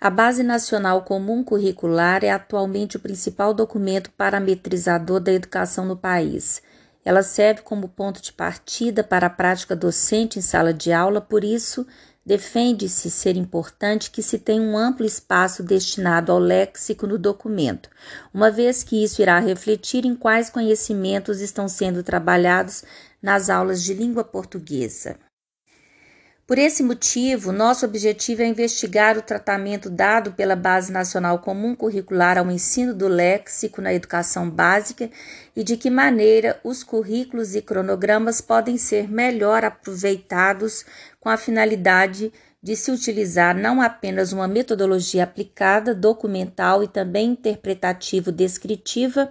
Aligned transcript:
A 0.00 0.10
Base 0.10 0.44
Nacional 0.44 1.02
Comum 1.02 1.42
Curricular 1.42 2.22
é 2.22 2.30
atualmente 2.30 2.96
o 2.96 3.00
principal 3.00 3.52
documento 3.52 4.12
parametrizador 4.12 5.18
da 5.18 5.32
educação 5.32 5.84
no 5.84 5.96
país. 5.96 6.62
Ela 7.04 7.24
serve 7.24 7.62
como 7.62 7.88
ponto 7.88 8.22
de 8.22 8.32
partida 8.32 9.02
para 9.02 9.26
a 9.26 9.30
prática 9.30 9.74
docente 9.74 10.38
em 10.38 10.42
sala 10.42 10.72
de 10.72 10.92
aula, 10.92 11.20
por 11.20 11.42
isso, 11.42 11.84
defende-se 12.24 13.10
ser 13.10 13.36
importante 13.36 14.12
que 14.12 14.22
se 14.22 14.38
tenha 14.38 14.62
um 14.62 14.78
amplo 14.78 15.04
espaço 15.04 15.64
destinado 15.64 16.30
ao 16.30 16.38
léxico 16.38 17.04
no 17.04 17.18
documento, 17.18 17.90
uma 18.32 18.52
vez 18.52 18.84
que 18.84 19.02
isso 19.02 19.20
irá 19.20 19.40
refletir 19.40 20.06
em 20.06 20.14
quais 20.14 20.48
conhecimentos 20.48 21.40
estão 21.40 21.66
sendo 21.66 22.04
trabalhados 22.04 22.84
nas 23.20 23.50
aulas 23.50 23.82
de 23.82 23.94
língua 23.94 24.22
portuguesa. 24.22 25.16
Por 26.48 26.56
esse 26.56 26.82
motivo, 26.82 27.52
nosso 27.52 27.84
objetivo 27.84 28.40
é 28.40 28.46
investigar 28.46 29.18
o 29.18 29.22
tratamento 29.22 29.90
dado 29.90 30.32
pela 30.32 30.56
Base 30.56 30.90
Nacional 30.90 31.40
Comum 31.40 31.74
Curricular 31.74 32.38
ao 32.38 32.50
ensino 32.50 32.94
do 32.94 33.06
léxico 33.06 33.82
na 33.82 33.92
educação 33.92 34.48
básica 34.48 35.10
e 35.54 35.62
de 35.62 35.76
que 35.76 35.90
maneira 35.90 36.58
os 36.64 36.82
currículos 36.82 37.54
e 37.54 37.60
cronogramas 37.60 38.40
podem 38.40 38.78
ser 38.78 39.10
melhor 39.10 39.62
aproveitados 39.62 40.86
com 41.20 41.28
a 41.28 41.36
finalidade 41.36 42.32
de 42.62 42.74
se 42.74 42.90
utilizar 42.90 43.54
não 43.54 43.82
apenas 43.82 44.32
uma 44.32 44.48
metodologia 44.48 45.24
aplicada, 45.24 45.94
documental 45.94 46.82
e 46.82 46.88
também 46.88 47.32
interpretativo-descritiva 47.32 49.30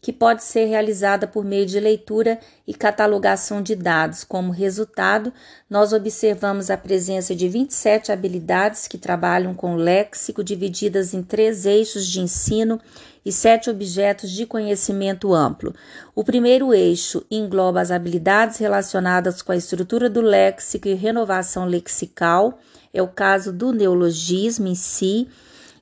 que 0.00 0.12
pode 0.12 0.44
ser 0.44 0.66
realizada 0.66 1.26
por 1.26 1.44
meio 1.44 1.66
de 1.66 1.80
leitura 1.80 2.38
e 2.66 2.72
catalogação 2.72 3.60
de 3.60 3.74
dados. 3.74 4.22
Como 4.22 4.52
resultado, 4.52 5.32
nós 5.68 5.92
observamos 5.92 6.70
a 6.70 6.76
presença 6.76 7.34
de 7.34 7.48
27 7.48 8.12
habilidades 8.12 8.86
que 8.86 8.96
trabalham 8.96 9.54
com 9.54 9.74
léxico, 9.74 10.44
divididas 10.44 11.14
em 11.14 11.22
três 11.22 11.66
eixos 11.66 12.06
de 12.06 12.20
ensino 12.20 12.80
e 13.24 13.32
sete 13.32 13.68
objetos 13.68 14.30
de 14.30 14.46
conhecimento 14.46 15.34
amplo. 15.34 15.74
O 16.14 16.22
primeiro 16.22 16.72
eixo 16.72 17.24
engloba 17.28 17.80
as 17.80 17.90
habilidades 17.90 18.56
relacionadas 18.58 19.42
com 19.42 19.50
a 19.50 19.56
estrutura 19.56 20.08
do 20.08 20.20
léxico 20.20 20.86
e 20.86 20.94
renovação 20.94 21.66
lexical, 21.66 22.58
é 22.94 23.02
o 23.02 23.08
caso 23.08 23.52
do 23.52 23.72
neologismo 23.72 24.68
em 24.68 24.74
si 24.74 25.28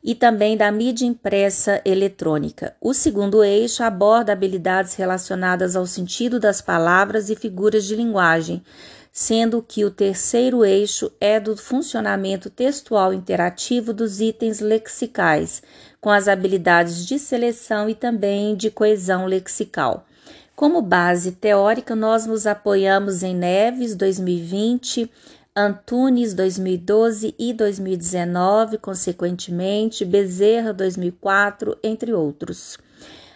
e 0.06 0.14
também 0.14 0.56
da 0.56 0.70
mídia 0.70 1.04
impressa 1.04 1.82
eletrônica. 1.84 2.76
O 2.80 2.94
segundo 2.94 3.42
eixo 3.42 3.82
aborda 3.82 4.32
habilidades 4.32 4.94
relacionadas 4.94 5.74
ao 5.74 5.84
sentido 5.84 6.38
das 6.38 6.60
palavras 6.60 7.28
e 7.28 7.34
figuras 7.34 7.84
de 7.84 7.96
linguagem, 7.96 8.62
sendo 9.10 9.60
que 9.60 9.84
o 9.84 9.90
terceiro 9.90 10.64
eixo 10.64 11.10
é 11.20 11.40
do 11.40 11.56
funcionamento 11.56 12.48
textual 12.48 13.12
interativo 13.12 13.92
dos 13.92 14.20
itens 14.20 14.60
lexicais, 14.60 15.60
com 16.00 16.08
as 16.08 16.28
habilidades 16.28 17.04
de 17.04 17.18
seleção 17.18 17.90
e 17.90 17.94
também 17.94 18.54
de 18.54 18.70
coesão 18.70 19.26
lexical. 19.26 20.06
Como 20.54 20.80
base 20.80 21.32
teórica, 21.32 21.96
nós 21.96 22.26
nos 22.26 22.46
apoiamos 22.46 23.24
em 23.24 23.34
Neves 23.34 23.96
2020 23.96 25.10
Antunes 25.58 26.34
2012 26.34 27.34
e 27.38 27.54
2019, 27.54 28.76
consequentemente, 28.76 30.04
Bezerra 30.04 30.70
2004, 30.70 31.78
entre 31.82 32.12
outros. 32.12 32.76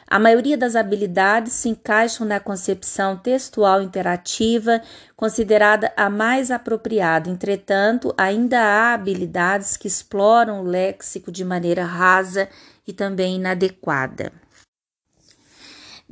A 0.07 0.19
maioria 0.19 0.59
das 0.59 0.77
habilidades 0.77 1.55
se 1.55 1.71
encaixam 1.71 2.27
na 2.27 2.39
concepção 2.39 3.17
textual 3.17 3.81
interativa, 3.81 4.83
considerada 5.17 5.91
a 5.97 6.11
mais 6.11 6.51
apropriada. 6.51 7.31
Entretanto, 7.31 8.13
ainda 8.19 8.61
há 8.61 8.93
habilidades 8.93 9.79
que 9.79 9.89
exploram 9.89 10.61
o 10.61 10.67
léxico 10.67 11.33
de 11.33 11.43
maneira 11.43 11.87
rasa 11.87 12.51
e 12.87 12.93
também 12.93 13.37
inadequada. 13.37 14.31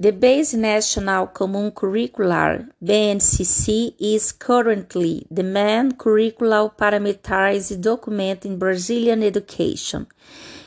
The 0.01 0.13
Base 0.13 0.55
National 0.55 1.27
Common 1.27 1.73
Curricular 1.73 2.71
BNCC 2.81 3.95
is 3.99 4.31
currently 4.31 5.27
the 5.29 5.43
main 5.43 5.91
curricular 5.91 6.73
parameterized 6.77 7.81
document 7.81 8.47
in 8.47 8.61
Brazilian 8.61 9.25
education. 9.25 10.07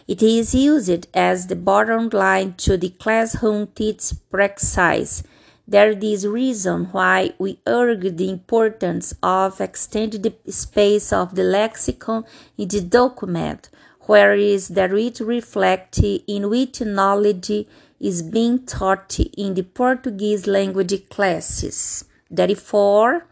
It 0.05 0.21
is 0.21 0.53
used 0.53 1.07
as 1.13 1.47
the 1.47 1.55
bottom 1.55 2.09
line 2.09 2.55
to 2.57 2.75
the 2.75 2.89
classroom 2.89 3.67
teach 3.73 4.11
practice. 4.29 5.23
There 5.65 5.91
is 5.91 6.27
reason 6.27 6.89
why 6.91 7.31
we 7.39 7.61
urge 7.65 8.17
the 8.17 8.29
importance 8.29 9.13
of 9.23 9.61
extending 9.61 10.23
the 10.23 10.33
space 10.51 11.13
of 11.13 11.35
the 11.35 11.43
lexicon 11.43 12.25
in 12.57 12.67
the 12.67 12.81
document, 12.81 13.69
whereas 14.01 14.67
that 14.67 14.91
it 14.91 15.21
reflects 15.21 16.01
in 16.03 16.49
which 16.49 16.81
knowledge 16.81 17.65
is 18.01 18.23
being 18.23 18.57
taught 18.65 19.19
in 19.37 19.53
the 19.53 19.63
Portuguese 19.63 20.47
language 20.47 21.07
classes. 21.09 22.03
Therefore, 22.29 23.25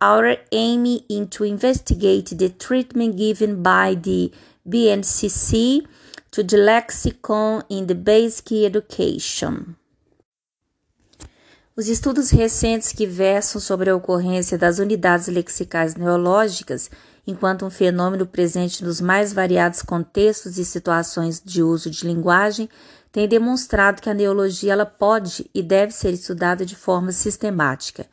our 0.00 0.36
aim 0.50 0.84
is 1.08 1.28
to 1.30 1.44
investigate 1.44 2.36
the 2.36 2.48
treatment 2.50 3.16
given 3.16 3.62
by 3.62 3.94
the 3.94 4.32
BNCC 4.68 5.86
to 6.32 6.42
the 6.42 6.56
lexicon 6.56 7.62
in 7.68 7.86
the 7.86 7.94
basic 7.94 8.64
education. 8.64 9.76
Os 11.76 11.86
estudos 11.86 12.30
recentes 12.30 12.92
que 12.92 13.06
versam 13.06 13.60
sobre 13.60 13.88
a 13.88 13.94
ocorrência 13.94 14.58
das 14.58 14.80
unidades 14.80 15.28
lexicais 15.28 15.94
neológicas 15.94 16.90
enquanto 17.24 17.64
um 17.64 17.70
fenômeno 17.70 18.26
presente 18.26 18.82
nos 18.82 19.00
mais 19.00 19.32
variados 19.32 19.80
contextos 19.82 20.58
e 20.58 20.64
situações 20.64 21.40
de 21.44 21.62
uso 21.62 21.88
de 21.88 22.04
linguagem 22.04 22.68
tem 23.10 23.26
demonstrado 23.26 24.02
que 24.02 24.10
a 24.10 24.14
neologia 24.14 24.72
ela 24.72 24.86
pode 24.86 25.48
e 25.54 25.62
deve 25.62 25.92
ser 25.92 26.12
estudada 26.12 26.64
de 26.64 26.76
forma 26.76 27.10
sistemática. 27.10 28.06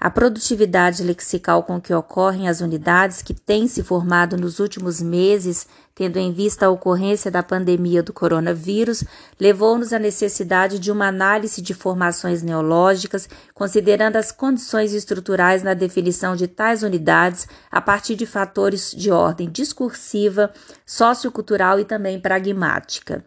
A 0.00 0.10
produtividade 0.10 1.02
lexical 1.02 1.62
com 1.62 1.80
que 1.80 1.94
ocorrem 1.94 2.48
as 2.48 2.60
unidades 2.60 3.22
que 3.22 3.32
têm 3.32 3.68
se 3.68 3.82
formado 3.82 4.36
nos 4.36 4.58
últimos 4.58 5.00
meses, 5.00 5.66
tendo 5.94 6.18
em 6.18 6.32
vista 6.32 6.66
a 6.66 6.70
ocorrência 6.70 7.30
da 7.30 7.42
pandemia 7.42 8.02
do 8.02 8.12
coronavírus, 8.12 9.04
levou-nos 9.38 9.92
à 9.92 9.98
necessidade 9.98 10.78
de 10.80 10.90
uma 10.90 11.06
análise 11.06 11.62
de 11.62 11.72
formações 11.72 12.42
neológicas, 12.42 13.28
considerando 13.54 14.16
as 14.16 14.32
condições 14.32 14.92
estruturais 14.92 15.62
na 15.62 15.74
definição 15.74 16.34
de 16.34 16.48
tais 16.48 16.82
unidades 16.82 17.46
a 17.70 17.80
partir 17.80 18.16
de 18.16 18.26
fatores 18.26 18.90
de 18.90 19.10
ordem 19.10 19.48
discursiva, 19.48 20.52
sociocultural 20.84 21.78
e 21.78 21.84
também 21.84 22.18
pragmática. 22.18 23.24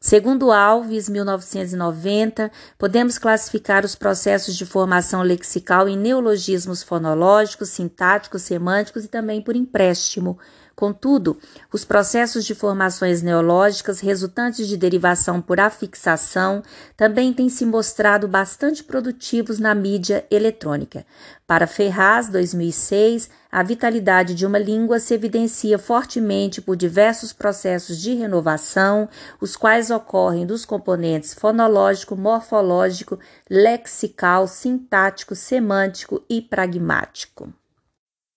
Segundo 0.00 0.52
Alves, 0.52 1.08
1990, 1.08 2.52
podemos 2.78 3.18
classificar 3.18 3.84
os 3.84 3.96
processos 3.96 4.56
de 4.56 4.64
formação 4.64 5.22
lexical 5.22 5.88
em 5.88 5.96
neologismos 5.96 6.84
fonológicos, 6.84 7.70
sintáticos, 7.70 8.42
semânticos 8.42 9.04
e 9.04 9.08
também 9.08 9.42
por 9.42 9.56
empréstimo. 9.56 10.38
Contudo, 10.78 11.36
os 11.72 11.84
processos 11.84 12.44
de 12.44 12.54
formações 12.54 13.20
neológicas 13.20 13.98
resultantes 13.98 14.68
de 14.68 14.76
derivação 14.76 15.42
por 15.42 15.58
afixação 15.58 16.62
também 16.96 17.32
têm 17.32 17.48
se 17.48 17.66
mostrado 17.66 18.28
bastante 18.28 18.84
produtivos 18.84 19.58
na 19.58 19.74
mídia 19.74 20.24
eletrônica. 20.30 21.04
Para 21.48 21.66
Ferraz, 21.66 22.28
2006, 22.28 23.28
a 23.50 23.60
vitalidade 23.64 24.36
de 24.36 24.46
uma 24.46 24.56
língua 24.56 25.00
se 25.00 25.14
evidencia 25.14 25.80
fortemente 25.80 26.62
por 26.62 26.76
diversos 26.76 27.32
processos 27.32 27.98
de 27.98 28.14
renovação, 28.14 29.08
os 29.40 29.56
quais 29.56 29.90
ocorrem 29.90 30.46
dos 30.46 30.64
componentes 30.64 31.34
fonológico, 31.34 32.14
morfológico, 32.14 33.18
lexical, 33.50 34.46
sintático, 34.46 35.34
semântico 35.34 36.22
e 36.30 36.40
pragmático. 36.40 37.52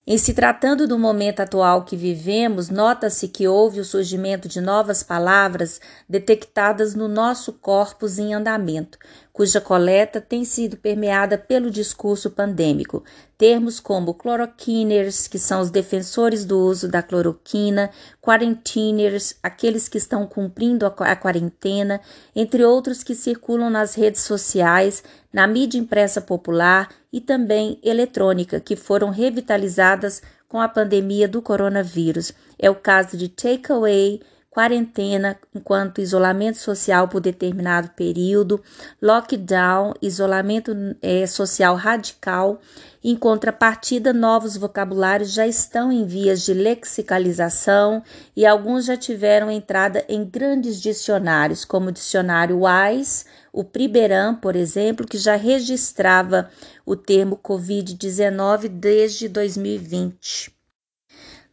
Em 0.04 0.18
se 0.18 0.34
tratando 0.34 0.88
do 0.88 0.98
momento 0.98 1.38
atual 1.38 1.84
que 1.84 1.96
vivemos, 1.96 2.68
nota-se 2.68 3.28
que 3.28 3.46
houve 3.46 3.78
o 3.78 3.84
surgimento 3.84 4.48
de 4.48 4.60
novas 4.60 5.04
palavras 5.04 5.80
detectadas 6.08 6.92
no 6.92 7.06
nosso 7.06 7.52
corpus 7.52 8.18
em 8.18 8.34
andamento, 8.34 8.98
cuja 9.32 9.60
coleta 9.60 10.20
tem 10.20 10.44
sido 10.44 10.76
permeada 10.76 11.38
pelo 11.38 11.70
discurso 11.70 12.30
pandêmico. 12.30 13.02
Termos 13.38 13.80
como 13.80 14.14
cloroquiners, 14.14 15.26
que 15.26 15.38
são 15.38 15.60
os 15.60 15.70
defensores 15.70 16.44
do 16.44 16.58
uso 16.58 16.86
da 16.86 17.02
cloroquina, 17.02 17.90
quarentiners, 18.20 19.34
aqueles 19.42 19.88
que 19.88 19.98
estão 19.98 20.26
cumprindo 20.26 20.84
a 20.84 21.16
quarentena, 21.16 22.00
entre 22.36 22.62
outros 22.62 23.02
que 23.02 23.14
circulam 23.14 23.70
nas 23.70 23.94
redes 23.94 24.20
sociais, 24.20 25.02
na 25.32 25.46
mídia 25.46 25.78
impressa 25.78 26.20
popular 26.20 26.90
e 27.12 27.20
também 27.20 27.78
eletrônica, 27.82 28.60
que 28.60 28.76
foram 28.76 29.10
revitalizadas 29.10 30.22
com 30.46 30.60
a 30.60 30.68
pandemia 30.68 31.26
do 31.26 31.40
coronavírus. 31.40 32.32
É 32.58 32.70
o 32.70 32.74
caso 32.74 33.16
de 33.16 33.28
takeaway, 33.28 34.20
quarentena 34.52 35.38
enquanto 35.54 36.02
isolamento 36.02 36.58
social 36.58 37.08
por 37.08 37.20
determinado 37.20 37.88
período, 37.96 38.62
lockdown, 39.00 39.94
isolamento 40.02 40.72
é, 41.00 41.26
social 41.26 41.74
radical. 41.74 42.60
Em 43.02 43.16
contrapartida, 43.16 44.12
novos 44.12 44.56
vocabulários 44.56 45.32
já 45.32 45.46
estão 45.46 45.90
em 45.90 46.04
vias 46.04 46.42
de 46.42 46.52
lexicalização 46.52 48.02
e 48.36 48.44
alguns 48.44 48.84
já 48.84 48.96
tiveram 48.96 49.50
entrada 49.50 50.04
em 50.06 50.22
grandes 50.22 50.80
dicionários, 50.80 51.64
como 51.64 51.88
o 51.88 51.92
dicionário 51.92 52.60
WISE, 52.60 53.24
o 53.50 53.64
Priberam, 53.64 54.34
por 54.34 54.54
exemplo, 54.54 55.06
que 55.06 55.16
já 55.16 55.34
registrava 55.34 56.50
o 56.84 56.94
termo 56.94 57.40
Covid-19 57.42 58.68
desde 58.68 59.28
2020. 59.28 60.51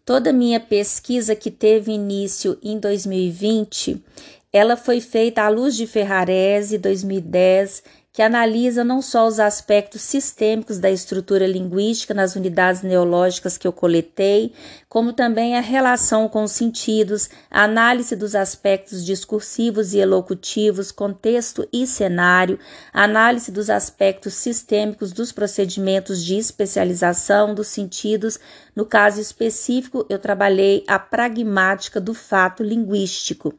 Toda 0.09 0.33
minha 0.33 0.59
pesquisa 0.59 1.35
que 1.35 1.51
teve 1.51 1.91
início 1.91 2.57
em 2.63 2.79
2020, 2.79 4.03
ela 4.51 4.75
foi 4.75 4.99
feita 4.99 5.43
à 5.43 5.49
luz 5.49 5.75
de 5.75 5.85
Ferrarese 5.85 6.79
2010 6.79 7.83
que 8.11 8.23
analisa 8.23 8.83
não 8.83 9.03
só 9.03 9.27
os 9.27 9.39
aspectos 9.39 10.01
sistêmicos 10.01 10.79
da 10.79 10.89
estrutura 10.89 11.45
linguística 11.45 12.11
nas 12.11 12.35
unidades 12.35 12.81
neológicas 12.81 13.55
que 13.55 13.67
eu 13.67 13.71
coletei, 13.71 14.51
como 14.89 15.13
também 15.13 15.55
a 15.55 15.61
relação 15.61 16.27
com 16.27 16.43
os 16.43 16.51
sentidos, 16.51 17.29
a 17.51 17.63
análise 17.63 18.15
dos 18.15 18.33
aspectos 18.33 19.05
discursivos 19.05 19.93
e 19.93 19.99
elocutivos, 19.99 20.91
contexto 20.91 21.67
e 21.71 21.85
cenário, 21.85 22.57
análise 22.91 23.51
dos 23.51 23.69
aspectos 23.69 24.33
sistêmicos 24.33 25.11
dos 25.11 25.31
procedimentos 25.31 26.25
de 26.25 26.35
especialização 26.35 27.53
dos 27.53 27.67
sentidos. 27.67 28.39
No 28.75 28.85
caso 28.85 29.21
específico, 29.21 30.03
eu 30.09 30.17
trabalhei 30.17 30.83
a 30.87 30.97
pragmática 30.97 32.01
do 32.01 32.15
fato 32.15 32.63
linguístico 32.63 33.53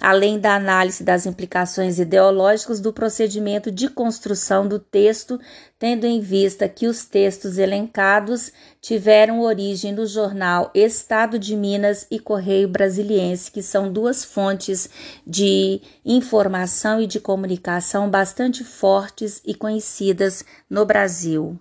além 0.00 0.38
da 0.38 0.56
análise 0.56 1.04
das 1.04 1.26
implicações 1.26 1.98
ideológicas 1.98 2.80
do 2.80 2.92
procedimento 2.92 3.70
de 3.70 3.88
construção 3.88 4.66
do 4.66 4.78
texto, 4.78 5.38
tendo 5.78 6.06
em 6.06 6.20
vista 6.20 6.68
que 6.68 6.86
os 6.86 7.04
textos 7.04 7.58
elencados 7.58 8.52
tiveram 8.80 9.40
origem 9.40 9.92
no 9.92 10.06
jornal 10.06 10.70
Estado 10.74 11.38
de 11.38 11.56
Minas 11.56 12.06
e 12.10 12.18
Correio 12.18 12.68
Brasiliense, 12.68 13.50
que 13.50 13.62
são 13.62 13.92
duas 13.92 14.24
fontes 14.24 14.88
de 15.26 15.80
informação 16.04 17.00
e 17.00 17.06
de 17.06 17.20
comunicação 17.20 18.10
bastante 18.10 18.64
fortes 18.64 19.40
e 19.44 19.54
conhecidas 19.54 20.44
no 20.68 20.84
Brasil. 20.84 21.58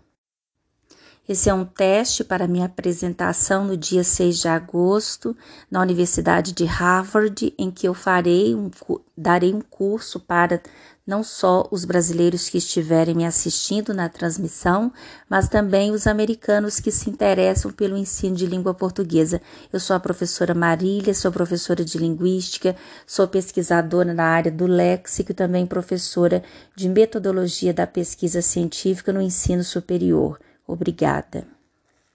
Esse 1.28 1.50
é 1.50 1.54
um 1.54 1.64
teste 1.64 2.22
para 2.22 2.50
minha 2.50 2.66
apresentação 2.66 3.64
no 3.64 3.78
dia 3.78 4.04
6 4.04 4.40
de 4.40 4.50
agosto 4.50 5.34
na 5.72 5.82
Universidade 5.82 6.52
de 6.52 6.66
Harvard, 6.66 7.54
em 7.58 7.72
que 7.72 7.88
eu 7.88 7.94
farei 7.94 8.54
um, 8.54 8.70
darei 9.16 9.54
um 9.54 9.62
curso 9.62 10.20
para 10.20 10.62
não 11.08 11.24
só 11.24 11.66
os 11.72 11.86
brasileiros 11.86 12.50
que 12.50 12.58
estiverem 12.58 13.16
me 13.16 13.26
assistindo 13.26 13.94
na 13.94 14.10
transmissão, 14.10 14.92
mas 15.30 15.48
também 15.48 15.92
os 15.92 16.08
americanos 16.08 16.82
que 16.82 16.92
se 16.92 17.10
interessam 17.10 17.72
pelo 17.72 17.96
ensino 17.96 18.36
de 18.36 18.46
língua 18.46 18.74
portuguesa. 18.74 19.42
Eu 19.72 19.80
sou 19.80 19.96
a 19.96 20.02
professora 20.02 20.54
Marília, 20.54 21.14
sou 21.14 21.32
professora 21.32 21.86
de 21.86 21.98
linguística, 21.98 22.76
sou 23.08 23.30
pesquisadora 23.30 24.14
na 24.14 24.26
área 24.26 24.52
do 24.52 24.68
léxico 24.68 25.32
e 25.32 25.36
também 25.36 25.66
professora 25.66 26.44
de 26.76 26.90
metodologia 26.90 27.74
da 27.74 27.88
pesquisa 27.88 28.42
científica 28.42 29.14
no 29.14 29.22
ensino 29.22 29.64
superior. 29.64 30.38
Obrigada. 30.68 31.53